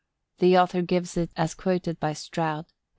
[0.39, 2.73] The author gives it as quoted by Stroud, p.